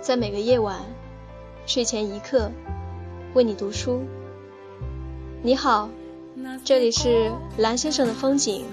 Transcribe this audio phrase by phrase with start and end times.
[0.00, 0.78] 在每个夜晚，
[1.66, 2.52] 睡前一刻，
[3.34, 4.00] 为你读书。
[5.42, 5.90] 你好，
[6.64, 8.64] 这里是蓝先生的风景，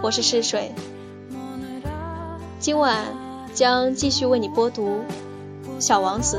[0.00, 0.70] 我是逝水。
[2.62, 3.04] 今晚
[3.52, 5.00] 将继续为你播读
[5.80, 6.38] 《小王子》。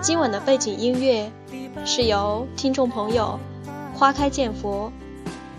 [0.00, 1.32] 今晚的背景音乐
[1.84, 3.40] 是由听众朋友
[3.92, 4.92] 花开见佛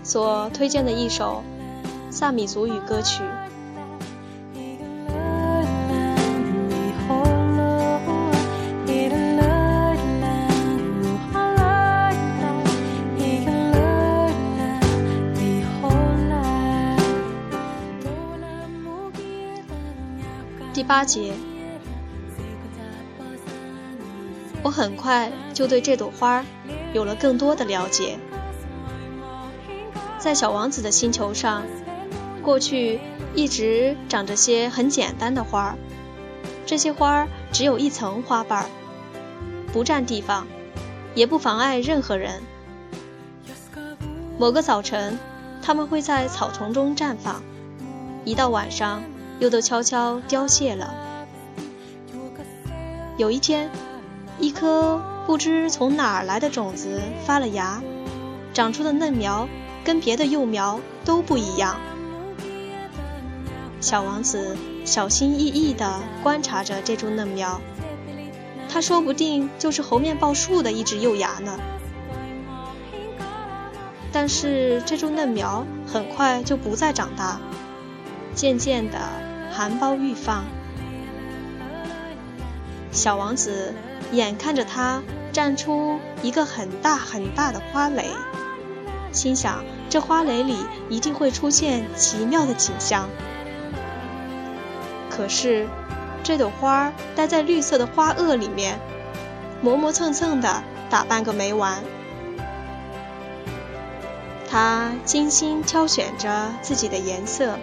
[0.02, 1.44] 所推荐的一首
[2.10, 3.22] 萨米族语歌曲。
[20.86, 21.32] 八节，
[24.62, 26.44] 我很快就对这朵花
[26.92, 28.18] 有了更多的了解。
[30.18, 31.64] 在小王子的星球上，
[32.40, 33.00] 过去
[33.34, 35.74] 一直长着些很简单的花儿，
[36.66, 38.66] 这些花儿只有一层花瓣儿，
[39.72, 40.46] 不占地方，
[41.16, 42.40] 也不妨碍任何人。
[44.38, 45.18] 某个早晨，
[45.62, 47.42] 它们会在草丛中绽放，
[48.24, 49.02] 一到晚上。
[49.38, 50.94] 又都悄悄凋谢了。
[53.16, 53.70] 有一天，
[54.38, 57.82] 一颗不知从哪儿来的种子发了芽，
[58.52, 59.48] 长出的嫩苗
[59.84, 61.76] 跟别的幼苗都不一样。
[63.80, 67.60] 小王子小心翼翼地观察着这株嫩苗，
[68.68, 71.58] 它说不定就是猴面包树的一只幼芽呢。
[74.12, 77.38] 但是这株嫩苗很快就不再长大，
[78.34, 79.25] 渐渐的。
[79.56, 80.44] 含苞欲放，
[82.92, 83.72] 小王子
[84.12, 85.02] 眼看着它
[85.32, 88.10] 绽出一个很大很大的花蕾，
[89.12, 90.58] 心想这花蕾里
[90.90, 93.08] 一定会出现奇妙的景象。
[95.08, 95.66] 可是，
[96.22, 98.78] 这朵花待在绿色的花萼里面，
[99.62, 101.82] 磨磨蹭蹭的打扮个没完。
[104.50, 107.58] 他精心挑选着自己的颜色。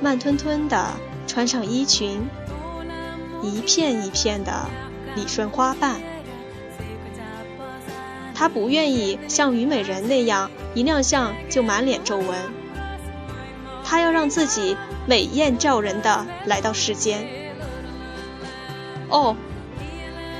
[0.00, 0.94] 慢吞吞地
[1.26, 2.28] 穿上衣裙，
[3.42, 4.66] 一片一片地
[5.14, 6.00] 理顺花瓣。
[8.34, 12.28] 他不愿意像虞美人那样一亮相就满脸皱纹，
[13.84, 17.28] 他要让自己美艳照人的来到世间。
[19.10, 19.36] 哦，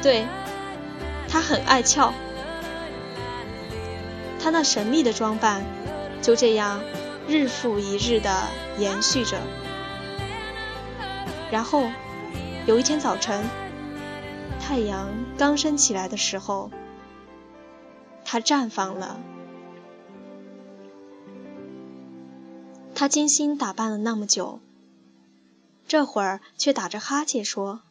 [0.00, 0.24] 对，
[1.28, 2.14] 他很爱俏。
[4.42, 5.62] 他那神秘的装扮，
[6.22, 6.80] 就这样。
[7.30, 9.38] 日复一日的延续着，
[11.52, 11.88] 然后
[12.66, 13.44] 有一天早晨，
[14.58, 16.72] 太阳刚升起来的时候，
[18.24, 19.20] 它绽放了。
[22.96, 24.58] 他精心打扮了那么久，
[25.86, 27.82] 这会儿却打着哈欠说：“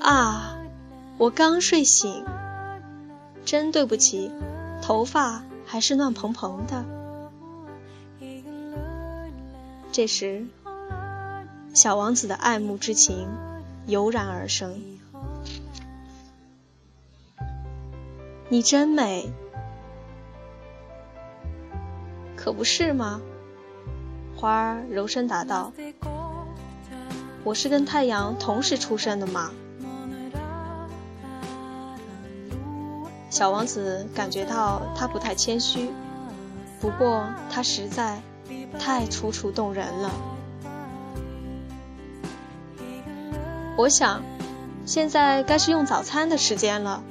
[0.00, 0.56] 啊，
[1.18, 2.24] 我刚睡醒，
[3.44, 4.32] 真对不起，
[4.80, 6.86] 头发还是乱蓬蓬的。”
[9.94, 10.44] 这时，
[11.72, 13.28] 小王子的爱慕之情
[13.86, 14.82] 油然而生。
[18.48, 19.30] 你真美，
[22.34, 23.20] 可不是吗？
[24.36, 25.72] 花儿柔声答道
[27.46, 29.52] ：“我是跟太阳同时出生的嘛。”
[33.30, 35.88] 小王子感觉到他不太谦虚，
[36.80, 38.20] 不过他实在。
[38.78, 40.10] 太楚楚动人了。
[43.76, 44.22] 我想，
[44.86, 47.02] 现在该是用早餐的时间了。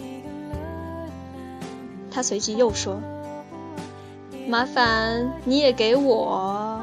[2.11, 3.01] 他随即又说
[4.47, 6.80] ：“麻烦你也给我。”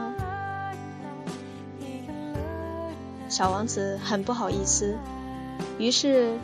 [3.29, 4.97] 小王子很不好意思，
[5.79, 6.35] 于是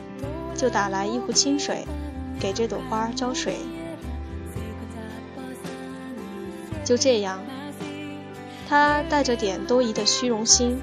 [0.55, 1.85] 就打来一壶清水，
[2.41, 3.56] 给这朵花浇水。
[6.85, 7.41] 就这样。
[8.69, 10.81] 他带着点多疑的虚荣心，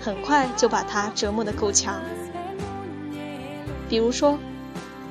[0.00, 2.00] 很快就把他折磨得够呛。
[3.88, 4.38] 比如说，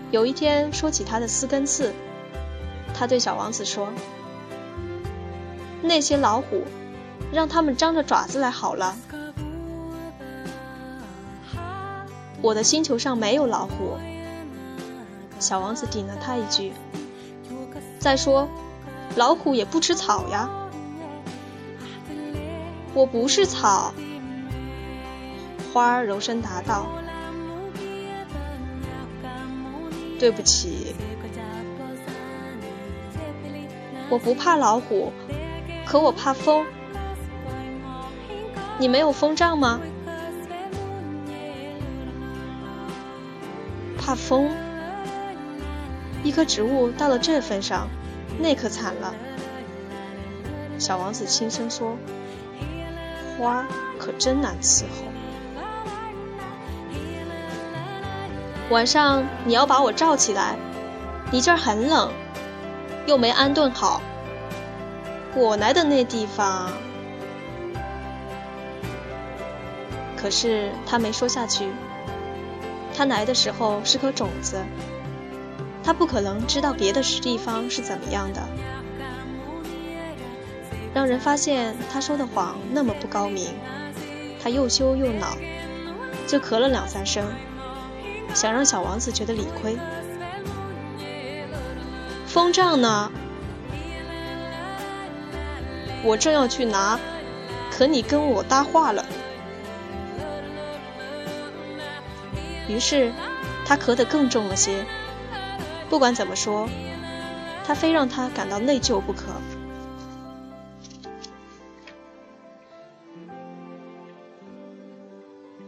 [0.09, 1.93] 有一天说起他的四根刺，
[2.93, 3.89] 他对小王子说
[5.83, 6.63] ：“那些老虎，
[7.31, 8.95] 让他们张着爪子来好了。
[12.41, 13.97] 我的星球上没有老虎。”
[15.39, 16.73] 小王子顶了他一句
[17.99, 18.47] ：“再说，
[19.15, 20.49] 老虎也不吃草呀。”
[22.95, 23.93] 我不是草。
[25.73, 26.87] 花儿柔声答道
[30.17, 30.95] ：“对不起，
[34.09, 35.11] 我不怕老虎，
[35.85, 36.65] 可我怕风。
[38.79, 39.81] 你没有风杖吗？
[43.97, 44.49] 怕风？
[46.23, 47.89] 一棵植物到了这份上，
[48.39, 49.13] 那可惨了。”
[50.79, 51.97] 小王子轻声说
[53.37, 53.65] ：“花
[53.99, 55.05] 可真难伺候。”
[58.71, 60.55] 晚上你要把我罩起来，
[61.31, 62.11] 你这儿很冷，
[63.05, 64.01] 又没安顿好。
[65.35, 66.71] 我来的那地方……
[70.15, 71.69] 可是他没说下去。
[72.97, 74.63] 他来的时候是颗种子，
[75.83, 78.41] 他不可能知道别的地方是怎么样的。
[80.95, 83.53] 让人发现他说的谎那么不高明，
[84.41, 85.35] 他又羞又恼，
[86.25, 87.25] 就咳了两三声。
[88.33, 89.77] 想让小王子觉得理亏。
[92.25, 93.11] 风杖呢？
[96.01, 96.97] 我正要去拿，
[97.69, 99.05] 可你跟我搭话了。
[102.69, 103.11] 于是
[103.65, 104.85] 他咳得更重了些。
[105.89, 106.69] 不管怎么说，
[107.65, 109.34] 他非让他感到内疚不可。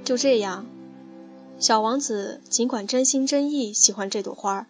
[0.07, 0.65] 就这样。
[1.59, 4.65] 小王子尽管真心真意喜欢这朵花，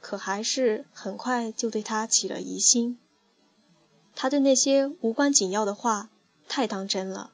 [0.00, 2.96] 可还是很快就对他起了疑心。
[4.14, 6.10] 他对那些无关紧要的话
[6.46, 7.32] 太当真了，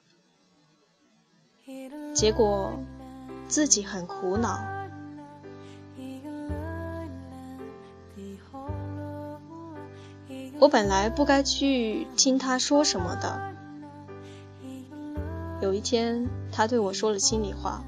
[2.14, 2.72] 结果
[3.46, 4.64] 自己很苦恼。
[10.58, 13.49] 我本来不该去听他说什么的。
[15.70, 17.84] 有一天，他对我说了心里话。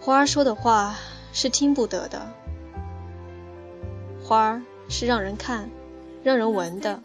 [0.00, 0.94] 花儿说的话
[1.34, 2.32] 是听不得的，
[4.22, 5.68] 花儿是让人看、
[6.22, 6.98] 让人闻的。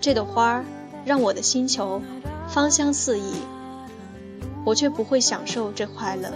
[0.00, 0.64] 这朵花儿
[1.04, 2.00] 让我的星球
[2.48, 3.34] 芳香四溢，
[4.64, 6.32] 我却不会享受这快乐。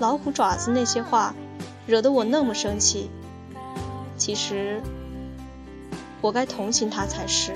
[0.00, 1.36] 老虎爪子那些话
[1.86, 3.08] 惹得我那么生气，
[4.16, 4.82] 其实
[6.20, 7.52] 我该同情他才是。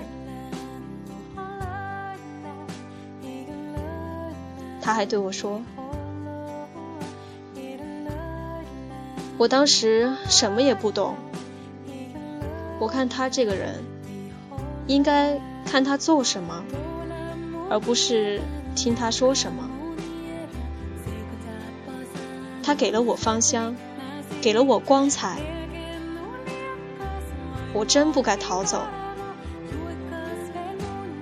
[4.80, 5.62] 他还对我说
[9.38, 11.14] ：“我当时什么也不懂。
[12.78, 13.82] 我看他这个人，
[14.86, 16.64] 应该看他做什么，
[17.70, 18.42] 而不是
[18.74, 19.70] 听他说什么。
[22.62, 23.74] 他给了我芳香，
[24.42, 25.38] 给了我光彩，
[27.74, 28.80] 我真不该逃走。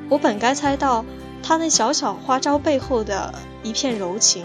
[0.08, 1.04] 我本该猜到
[1.42, 3.34] 他那小小花招背后的。”
[3.64, 4.44] 一片柔情，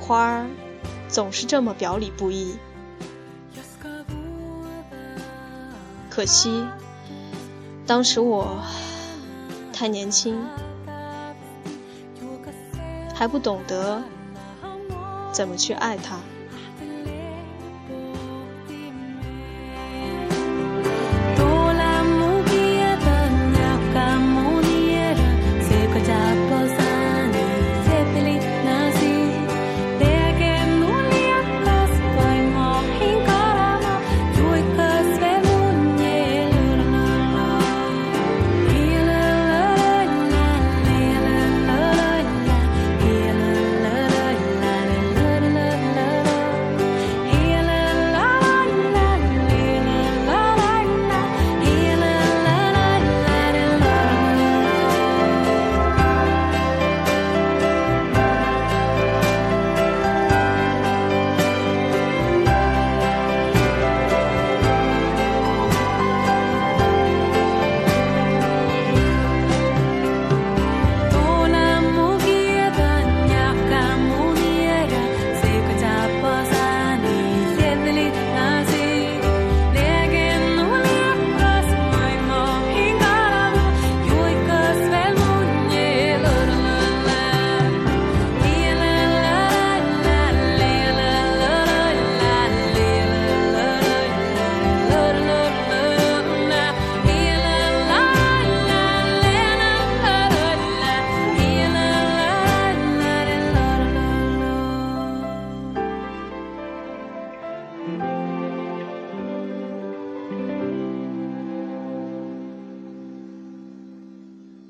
[0.00, 0.46] 花儿
[1.06, 2.56] 总是这么表里不一。
[6.08, 6.64] 可惜，
[7.86, 8.56] 当时我
[9.70, 10.42] 太年轻，
[13.14, 14.02] 还不懂得
[15.30, 16.16] 怎么去爱他。